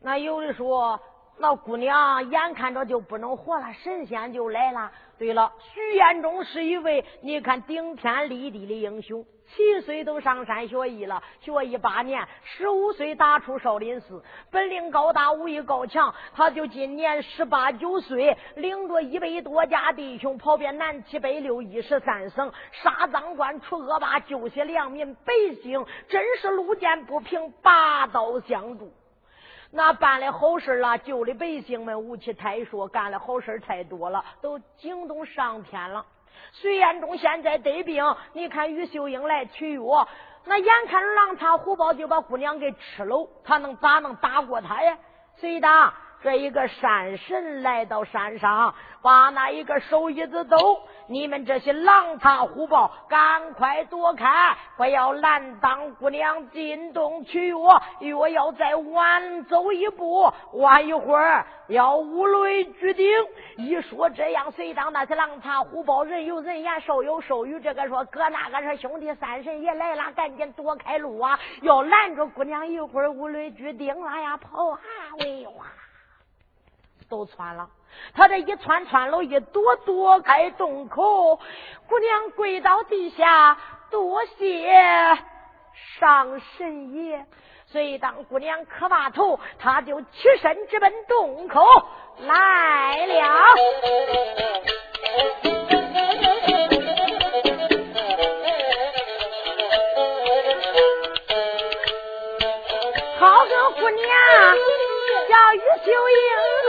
[0.01, 1.01] 那有的说，
[1.37, 4.91] 那姑娘眼看着就不能活了，神仙就来了。
[5.19, 9.25] 对了，徐彦中是一位你看顶天立地的英雄。
[9.47, 16.15] 七岁都上山学艺了，学艺八年，十五岁打出少林寺，本领高大，武艺高强。
[16.35, 28.91] 他就今年十八九岁，领着一百多家弟兄跑遍南七北六一十三省，杀赃官，除恶霸，救些良民百姓，真是路见不平，拔刀相助。
[29.77, 36.07] 那办的好事了，救了百姓们武器太说，干的好事太多了，都惊动上天了。
[36.53, 40.09] 隋延忠现在得病，你看于秀英来取药，
[40.45, 44.97] 那眼看狼藏虎豹就把姑娘给吃了，他能咋能打过他呀？
[45.39, 45.93] 隋大。
[46.25, 50.57] 这一个山神来到山上，把那一个手一子抖，
[51.07, 57.83] 你们这些狼藏虎豹，赶快躲开，不要拦当姑娘进洞取药。
[58.01, 63.07] 药要再晚走一步，晚一会儿要五雷聚顶。
[63.59, 67.61] 一说这样，随当那些狼藏虎豹，人有人言，兽有兽语。
[67.61, 71.39] 这个说哥，那个说兄弟，三神爷来了，赶紧躲开路啊！
[71.61, 74.81] 要拦着姑娘，一会儿五雷聚顶了呀，跑啊！
[75.21, 75.67] 喂哇！
[77.09, 77.69] 都窜了，
[78.15, 81.39] 他这一窜窜了，一躲躲开洞口，
[81.89, 83.57] 姑娘跪到地下，
[83.91, 84.73] 多谢
[85.99, 87.27] 上神爷。
[87.67, 90.09] 所以当姑娘磕把头，他就起
[90.41, 91.61] 身直奔洞口
[92.21, 93.25] 来了。
[103.19, 104.09] 好个姑娘，
[105.29, 106.64] 叫于秀英。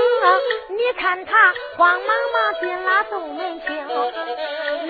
[0.69, 3.87] 你看他慌忙忙进了洞门厅，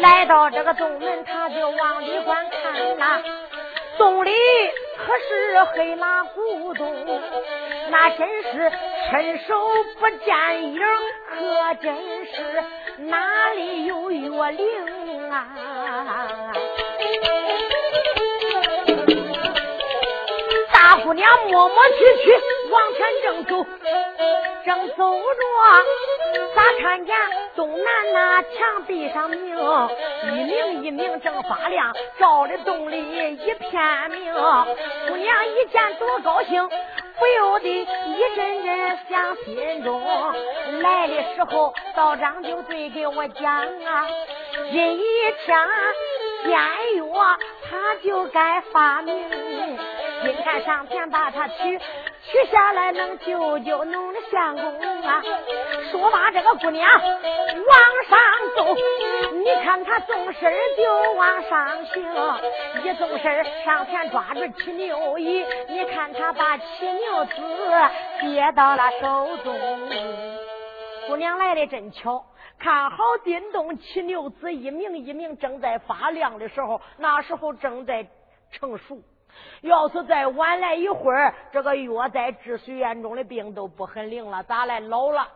[0.02, 3.22] 来到这个洞门，他就往里观看呐。
[3.98, 4.32] 洞里
[4.98, 6.94] 可是黑马古洞，
[7.90, 8.72] 那真是
[9.12, 9.54] 伸手
[10.00, 10.80] 不见影，
[11.30, 11.96] 可真
[12.26, 12.64] 是
[12.98, 15.48] 哪里有月灵啊？
[20.74, 22.38] 大姑娘磨磨唧唧
[22.76, 23.66] 往前正走。
[24.66, 27.16] 正走着，咋看见
[27.56, 29.56] 东南那墙壁上明，
[30.24, 34.34] 一明一明正发亮，照的洞里一片明。
[34.34, 40.02] 姑娘一见多高兴，不由得一阵阵想心中。
[40.82, 44.08] 来的时候道长就对给我讲啊，
[44.72, 45.04] 今一
[45.46, 45.68] 枪
[46.44, 46.52] 仙
[47.08, 47.38] 药，
[47.70, 49.30] 他就该发明。
[50.24, 51.80] 今天上前把他取。
[52.32, 55.22] 取下来能救救侬的相公啊！
[55.92, 58.20] 说把，这个姑娘往上
[58.56, 58.76] 走，
[59.34, 62.02] 你看她纵身就往上行，
[62.84, 67.34] 一纵身上前抓住七牛一，你看她把七牛子
[68.22, 69.56] 接到了手中。
[71.08, 72.26] 姑娘来的真巧。
[72.58, 78.08] 看好叮咚七牛子一名一名正在发亮的时候，那时候正在
[78.50, 79.02] 成熟。
[79.62, 85.28] 要是再晚来一会儿，这个药在治水院中的病都不很灵了，咋来老了？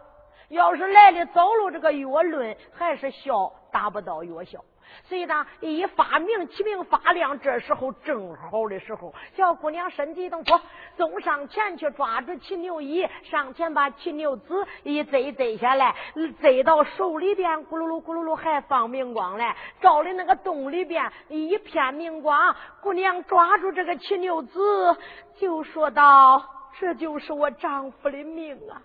[0.50, 4.60] 要是来的早了，这个药论还是效达不到药效。
[5.08, 10.62] 所以呢，一发明起名发亮，这时候正好的时候，小姑娘身体一动，说
[10.98, 15.96] 走上前去抓住骑牛衣，上前把骑牛子一摘摘下来，
[16.42, 22.56] 摘到手里边，咕噜噜咕噜噜还放明光嘞，照的那个洞里边一片明光。
[22.82, 24.98] 姑娘抓住这个骑牛子，
[25.40, 26.44] 就说道
[26.80, 28.82] ：“这就是我丈夫的命啊！”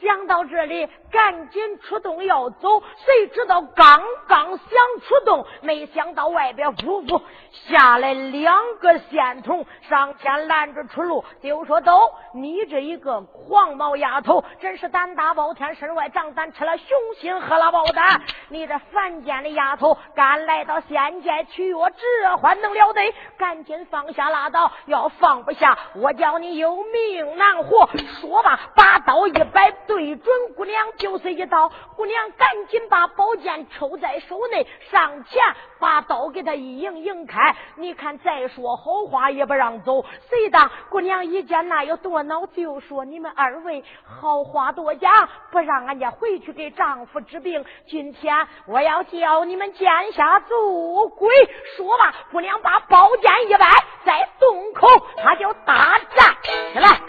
[0.00, 2.80] 想到这里，赶紧出动要走。
[3.04, 4.58] 谁知道刚刚想
[5.02, 7.22] 出动，没想到外边呜呜
[7.66, 16.86] 下来两个仙童，上前拦着出路，就说：“走，你这一个黄毛丫头，真是胆大包天，身外长胆，吃了雄
[17.16, 18.22] 心，喝了豹胆。
[18.50, 23.12] 你这凡间的丫头，敢来到仙界取药，这还能了得？
[23.36, 27.88] 赶紧放下拉倒，要放不下，我叫你有命难活。”
[28.20, 29.74] 说罢，把刀一摆。
[29.88, 35.42] 对准姑娘就是一刀，姑娘赶紧把宝剑抽在手内，上前
[35.80, 37.56] 把刀给他一迎迎开。
[37.76, 40.04] 你看再说好话也不让走。
[40.28, 45.10] 谁当姑娘一见那有多恼，就说你们二位好话多讲，
[45.50, 47.64] 不让俺家回去给丈夫治病。
[47.88, 51.28] 今天我要叫你们剑下做鬼。
[51.76, 53.70] 说吧，姑娘把宝剑一摆，
[54.04, 54.86] 在洞口，
[55.16, 57.00] 他就大战起来。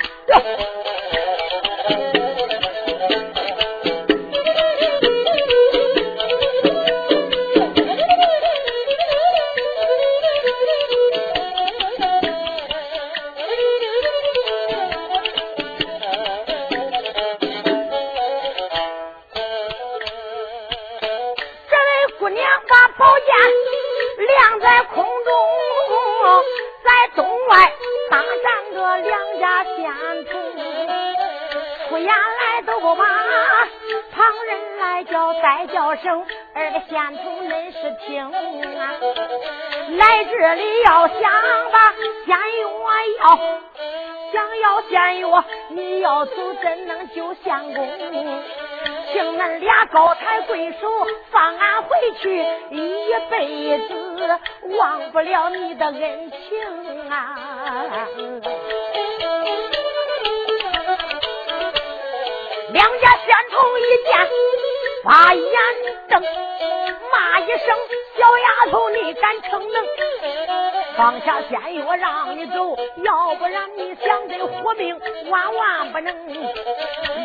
[24.70, 25.06] 在空中，
[26.84, 27.74] 在洞外
[28.12, 29.76] 搭上个两家仙
[30.26, 30.40] 童，
[31.90, 33.04] 出衙来都把
[34.12, 38.24] 旁人来叫，再叫声二个仙童恁是听
[38.80, 38.94] 啊，
[39.98, 41.20] 来这里要想
[41.72, 41.92] 把
[42.28, 42.70] 仙药
[43.22, 43.40] 要，
[44.32, 47.88] 想要仙药你要走怎能救相公？
[49.12, 50.88] 请恁俩高抬贵手，
[51.32, 51.90] 放俺回
[52.22, 53.94] 去，一辈子
[54.78, 57.36] 忘不了你的恩情啊！
[62.72, 64.10] 两家仙童一见。
[65.02, 65.44] 把眼
[66.10, 66.22] 瞪，
[67.12, 67.76] 骂一声
[68.18, 69.86] ：“小丫头，你敢逞能？
[70.98, 75.00] 放下仙药让你走，要不然你想得活命，
[75.30, 76.14] 万万不能。”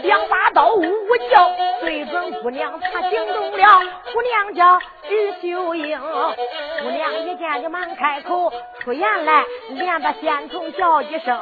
[0.03, 3.82] 两把刀呜呜叫，对准姑娘，她惊动了。
[4.12, 4.78] 姑娘叫
[5.09, 11.37] 于秀英，姑娘一见就忙开口出言来，连把仙童叫一声：“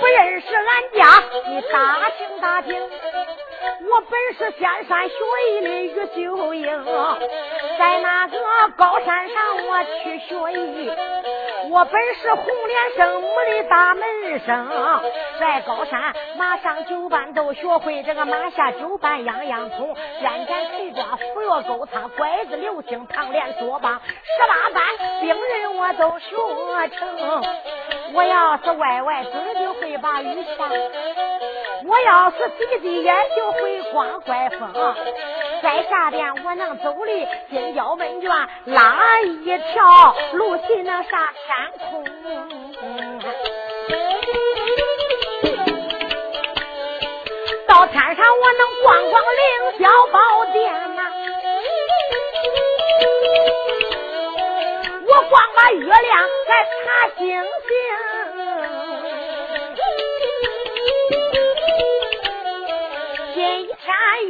[0.00, 2.80] 不认识俺家，你打听打听。”
[3.90, 5.14] 我本是仙山学
[5.50, 6.84] 艺的于秀英，
[7.78, 8.38] 在那个
[8.76, 9.36] 高山上
[9.66, 10.90] 我去学艺。
[11.70, 14.02] 我本是红莲圣母的大门
[14.46, 15.02] 生，
[15.38, 19.94] 在高山马上九班都学会，这个马下九班样样通。
[20.20, 26.34] 肩斩腿抓扶摇勾叉拐子流星唐连说罢十八般兵刃我都学
[26.96, 27.42] 成。
[28.12, 30.68] 我要是歪歪嘴就会把雨下。
[31.86, 34.72] 我要是闭闭眼就会刮怪风，
[35.62, 38.30] 在下边我能走的金角门卷
[38.66, 42.04] 拉一条路去那啥天空，
[47.66, 49.38] 到天上我能逛逛凌
[49.78, 50.18] 霄宝
[50.52, 51.00] 殿呐，
[55.06, 58.29] 我逛把月亮再查星星。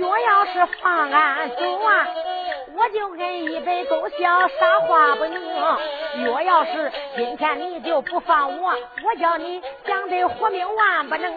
[0.01, 2.09] 若要是放俺走啊，
[2.74, 5.42] 我就跟一杯狗笑，啥话不能。
[6.24, 11.30] 若要是今天你就不放我，我叫你想得活命万不能。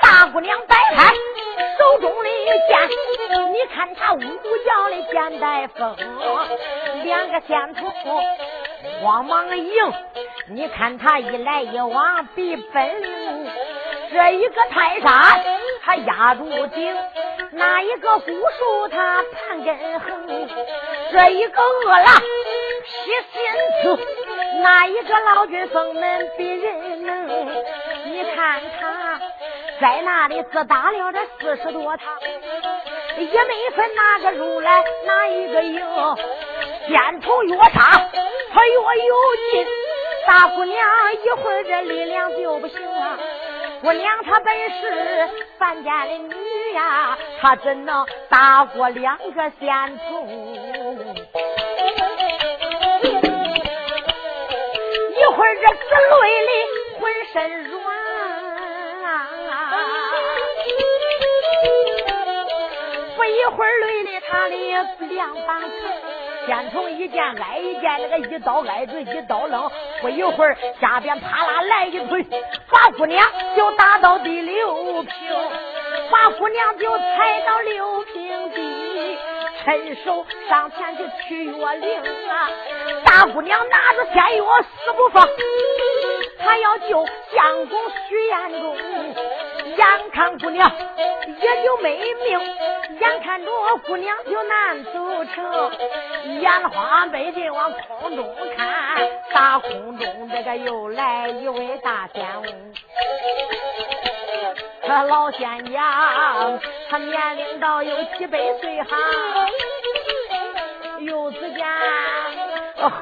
[0.00, 1.12] 大姑娘摆开
[1.76, 2.28] 手中的
[2.68, 2.88] 剑，
[3.52, 4.20] 你看他呜呜
[4.64, 5.96] 叫的剑带风，
[7.02, 7.92] 两个仙童
[9.02, 9.92] 慌忙迎，
[10.50, 13.50] 你看他一来一往比本领，
[14.12, 15.44] 这一个泰山
[15.82, 16.96] 他压住顶。
[17.56, 20.26] 那一个古树他盘根横，
[21.12, 22.20] 这一个饿狼
[22.84, 23.42] 劈心
[23.82, 23.98] 刺，
[24.60, 27.28] 那一个老君封门比人能。
[28.06, 29.20] 你看他
[29.80, 32.06] 在那里自打了这四十多趟，
[33.18, 35.80] 也没分哪个入来哪一个赢。
[36.88, 38.08] 先头越杀，
[38.52, 38.74] 他越
[39.06, 39.14] 有
[39.52, 39.66] 劲。
[40.26, 40.76] 大姑娘
[41.22, 43.18] 一会儿这力量就不行了。
[43.84, 45.28] 姑娘她本是
[45.58, 51.14] 范家的女呀，她怎能打过两个仙童？
[55.14, 55.84] 一会儿这紫
[56.22, 56.50] 累的
[56.98, 57.74] 浑身软。
[63.16, 64.54] 不一会儿累的他的
[65.10, 65.70] 两把子，
[66.46, 69.70] 先从一剑挨一剑，那个一刀挨着，一刀扔。
[70.00, 72.24] 不一会儿下边啪啦来一腿，
[72.70, 73.26] 把姑娘
[73.56, 75.10] 就打到第六平，
[76.10, 79.18] 把姑娘就踩到六平地，
[79.64, 82.50] 伸手上前去取药灵啊！
[83.04, 85.26] 大姑娘拿着仙药死不放，
[86.38, 87.78] 她要救相公
[88.08, 88.76] 徐彦中。
[89.84, 90.70] 眼看姑娘
[91.26, 92.40] 也就没命，
[92.98, 93.50] 眼看着
[93.86, 95.70] 姑娘就难走成，
[96.40, 98.66] 眼花白的往空中看，
[99.34, 102.72] 大空中这个又来一位大仙翁，
[104.82, 105.82] 这老仙家
[106.88, 108.96] 他年龄到有几百岁哈，
[111.00, 111.66] 又只见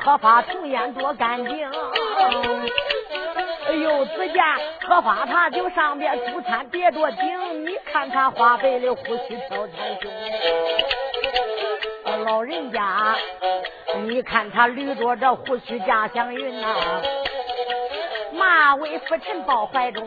[0.04, 1.70] 鹤发童颜多干净。
[3.70, 4.42] 又只见
[4.80, 10.10] 荷花塔酒上边珠餐叠着顶，你看他花白的胡须飘天胸。
[12.24, 13.16] 老人家，
[14.06, 17.02] 你看他捋着这胡须架祥云呐，
[18.32, 20.06] 马尾拂尘抱怀中，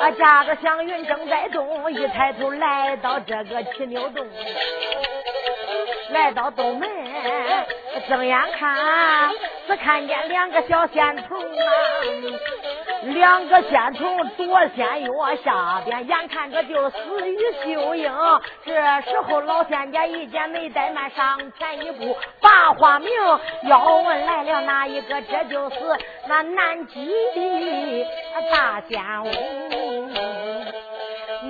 [0.00, 4.26] 啊架着祥云正在动，一抬头来到这个七牛洞，
[6.10, 6.88] 来到东门，
[8.08, 9.30] 睁眼看。
[9.66, 11.66] 只看见两个小仙童啊，
[13.02, 15.12] 两个仙童左仙右
[15.44, 18.12] 下边，眼看着就死于秀英。
[18.64, 18.72] 这
[19.10, 23.10] 时候老仙家一见没怠慢，上前一步把话明，
[23.64, 25.20] 要问来了哪一个？
[25.22, 25.76] 这就是
[26.28, 28.06] 那南极的
[28.52, 29.32] 大仙翁。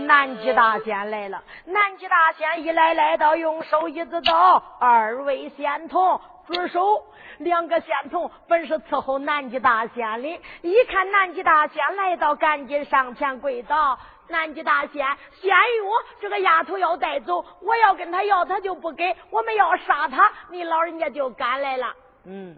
[0.07, 7.05] 南极大仙来了，南极大仙一来来到，用手一指道：“二位仙童，住手！”
[7.39, 13.99] 两个仙童本是伺候南极大仙的，一看南极大仙来到，赶紧上前跪倒。
[14.29, 15.07] 南极大仙，
[15.41, 21.95] 仙玉这个丫头要带走，我要跟他要，他就不给；我们要杀他，你老人家就赶来了。
[22.25, 22.57] 嗯，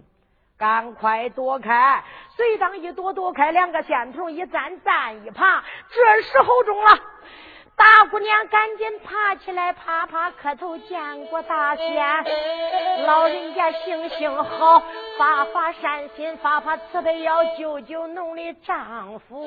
[0.59, 2.03] 赶快躲开！
[2.37, 6.99] 随当一躲躲开，两个仙童一站站一爬，这时候中了。
[7.77, 12.25] 大姑娘赶紧爬起来，啪啪磕头，见过大仙。
[13.07, 14.83] 老人家行行好，
[15.17, 19.47] 发发善心，发发慈悲，要救救侬的丈夫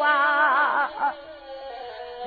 [0.00, 0.88] 啊！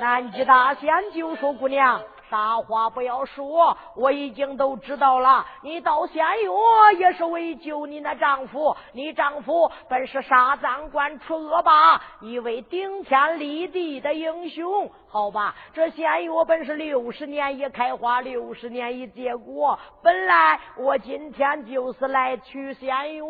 [0.00, 5.46] 南极大仙就说：“姑娘。”大话不要说，我已经都知道了。
[5.62, 14.90] 你到仙岳也是为救你那丈夫，你丈夫本是杀赃官除恶霸，一位顶天立地的英雄。
[15.08, 19.78] 好吧，这仙药本是六十年一开花，六十年一结果。
[20.02, 23.24] 本来我今天就是来取仙药，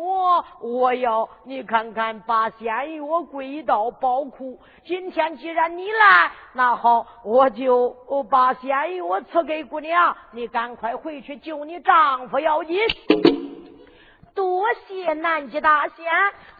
[0.61, 4.59] 我要你看看把仙药归到宝库。
[4.85, 7.95] 今天既然你来，那好，我就
[8.29, 12.77] 把仙药赐给姑娘，你赶快回去救你丈夫要紧。
[14.37, 16.05] 多谢南极大仙。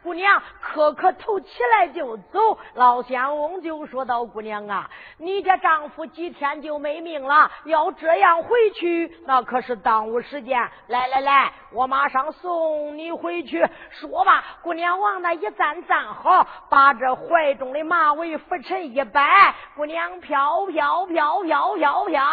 [0.01, 10.57] 姑娘磕磕头起来就走，老仙翁就说道：“姑娘啊，你家丈夫几天就没命了，要这样回去，那可是耽误时间。
[10.87, 22.23] 来来来，我马上送你回去。”说吧，姑娘往那一站，站好，把这怀中的马尾拂尘一摆，姑娘飘飘飘飘飘飘，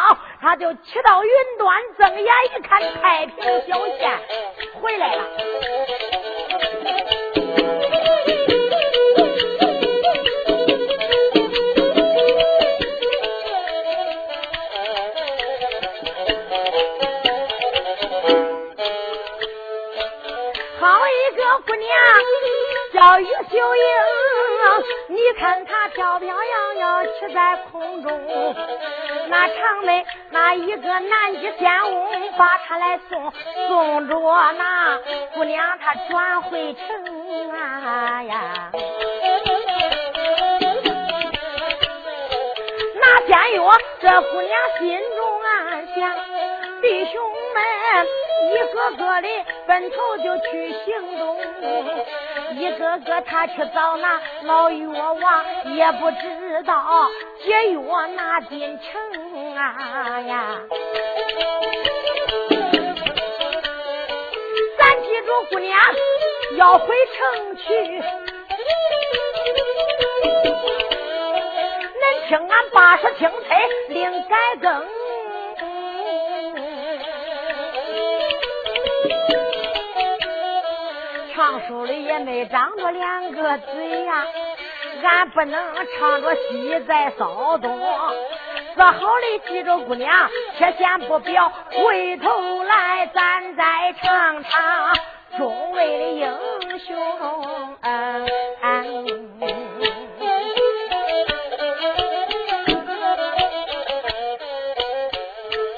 [0.41, 3.37] 她就骑到云端，睁眼一看，太平
[3.67, 4.19] 小县
[4.81, 5.34] 回来了。
[20.81, 21.89] 好一个姑娘
[22.93, 24.54] 叫于秀英。
[25.09, 28.55] 你看她飘飘扬扬骑在空中，
[29.29, 33.33] 那长眉那一个南极仙翁把她来送，
[33.69, 34.15] 送着
[34.53, 34.99] 那
[35.35, 38.71] 姑娘她转回城啊呀。
[42.95, 46.17] 那仙药这姑娘心中暗想，
[46.81, 47.23] 弟兄
[47.55, 47.63] 们。
[48.45, 49.29] 一个个的
[49.67, 51.37] 分头就去行动，
[52.53, 57.09] 一个个他去找那老药王，也不知道
[57.41, 60.61] 解药哪进城啊呀！
[64.79, 65.79] 咱记住姑娘
[66.57, 67.65] 要回城去，
[72.01, 75.04] 恁听俺爸说青菜另改更。
[81.61, 84.27] 书里也没长着两个嘴呀，
[85.03, 87.79] 俺不能唱着戏在骚动。
[88.75, 90.29] 说好的记住姑娘，
[90.59, 94.95] 却先不表，回头来咱再唱唱
[95.39, 96.97] 众位的英雄。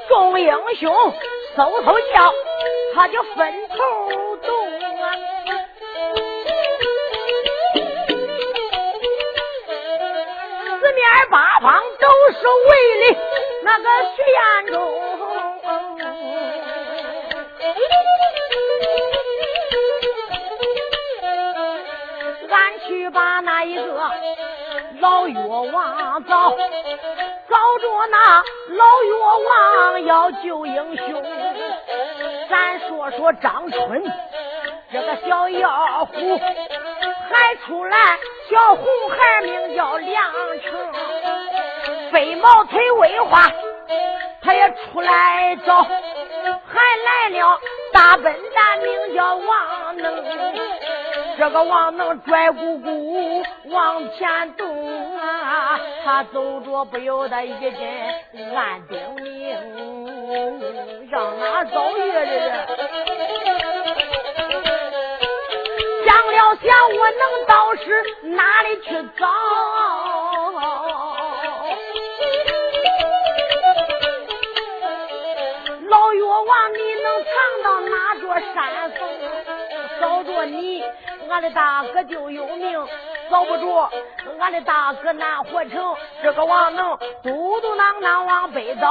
[0.09, 0.95] 众英雄
[1.57, 2.33] 嗖嗖叫，
[2.95, 3.66] 他就分
[11.31, 12.71] 八方都是围
[13.01, 13.19] 的
[13.63, 14.77] 那个徐彦中，
[22.49, 24.11] 俺去把那一个
[25.01, 25.41] 老药
[25.73, 26.57] 王找，
[27.49, 29.17] 找着那老药
[29.49, 31.25] 王要救英雄。
[32.49, 34.03] 咱说说张春
[34.93, 36.41] 这个小妖狐。
[37.29, 38.19] 还出来，
[38.49, 40.93] 小红孩名叫梁成，
[42.17, 43.53] 飞毛腿未化，
[44.41, 45.91] 他也出来找，还
[47.05, 47.61] 来了
[47.93, 50.25] 大笨蛋名叫王能，
[51.37, 57.71] 这个王能拽鼓鼓往前动啊，他走着不由得一阵
[58.57, 59.55] 暗叮咛，
[61.11, 62.51] 让哪走呀这是？
[66.07, 68.89] 想了想，我能到是哪里去
[69.19, 69.27] 找？
[76.47, 77.33] 望，你能藏
[77.65, 79.09] 到哪座山峰？
[80.01, 80.85] 找着你，
[81.29, 82.87] 俺的大哥就有命；
[83.31, 83.91] 找不着，
[84.39, 85.97] 俺的大哥难活成。
[86.23, 88.87] 这个王能嘟嘟囔囔往北走，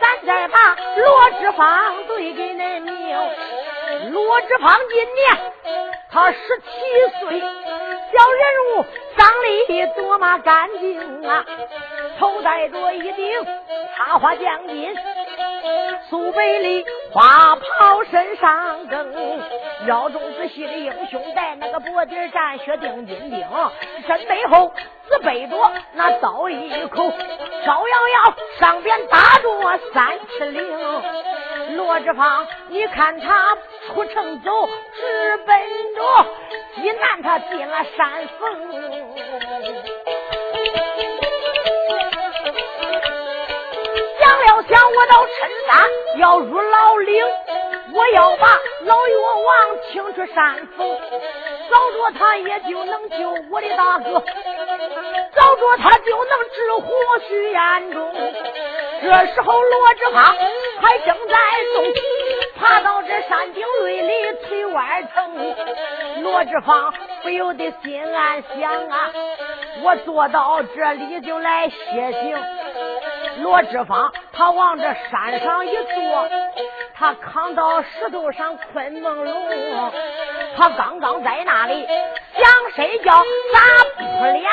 [0.00, 4.12] 咱再把罗志芳对给恁命。
[4.12, 5.52] 罗志芳今年。
[6.14, 8.84] 他十七岁，小人物，
[9.16, 9.26] 长
[9.66, 11.42] 得多么干净啊！
[12.18, 13.46] 头戴着一顶
[13.96, 14.94] 插花将军，
[16.08, 19.12] 苏北里花袍身上更，
[19.86, 23.46] 腰中仔细的英雄带，那个脖底战血钉金钉，
[24.06, 24.72] 身背后
[25.08, 27.10] 只背着那刀一口，
[27.64, 31.76] 招摇摇上边打着三尺铃。
[31.76, 33.56] 罗志芳，你看他。
[33.88, 35.58] 出城走，直奔
[35.96, 36.26] 着
[36.76, 38.82] 西南，他进了山峰。
[44.22, 45.82] 想了想，我到陈山
[46.18, 47.24] 要入老岭，
[47.92, 48.46] 我要把
[48.84, 51.00] 老药王请出山峰，
[51.68, 54.22] 找着他也就能救我的大哥，
[55.34, 58.12] 找着他就能治活徐彦中。
[59.02, 60.24] 这时候，罗志芳
[60.80, 61.36] 还正在
[61.74, 61.84] 动。
[62.60, 66.94] 爬到这山顶瑞里腿弯疼，罗志芳
[67.24, 69.10] 不由得心暗想啊，
[69.82, 72.61] 我坐到这里就来歇行。
[73.42, 76.28] 罗志芳他往这山上一坐，
[76.94, 79.90] 他扛到石头上困朦胧，
[80.56, 81.86] 他刚刚在那里
[82.36, 83.60] 想睡觉，咋
[83.98, 84.44] 扑脸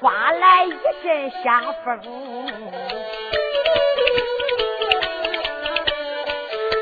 [0.00, 0.72] 刮来一
[1.04, 2.00] 阵香风。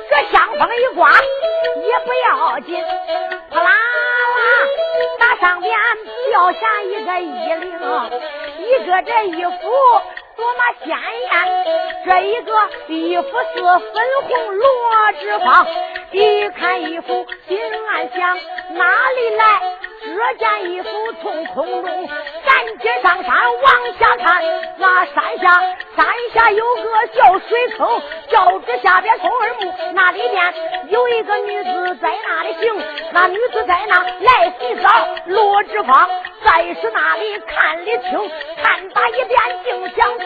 [0.08, 2.84] 这香风一刮也不要紧，
[3.50, 3.70] 扑啦啦，
[5.18, 5.78] 那上边
[6.30, 7.70] 掉下一个衣领，
[8.58, 9.50] 一个这衣服
[10.36, 11.30] 多么鲜艳，
[12.06, 12.50] 这一个
[12.88, 14.64] 衣服是粉红罗
[15.20, 15.66] 织纺，
[16.12, 17.58] 一看衣服心
[17.88, 18.38] 暗想，
[18.74, 19.42] 哪里来
[20.02, 20.88] 这件衣服
[21.22, 22.08] 从空中？
[22.46, 24.42] 赶紧上山往下看，
[24.78, 25.60] 那山下
[25.94, 26.82] 山下有个
[27.12, 30.54] 小水坑，脚趾下边松耳木，那里边
[30.88, 32.82] 有一个女子在那里行，
[33.12, 34.88] 那女子在那来洗澡，
[35.26, 36.08] 罗志芳
[36.44, 38.30] 在是那里看得清，
[38.62, 40.24] 看打一遍竟想走，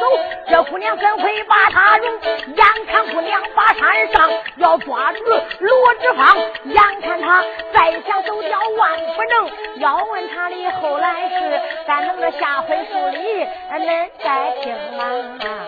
[0.51, 2.21] 这姑娘怎会把他容？
[2.23, 5.25] 眼看姑娘把山上要抓住
[5.59, 12.15] 罗志芳，眼看他再想走掉万不能，要问他的后来事，咱能。
[12.25, 15.67] 个下回书里，恁再听啊。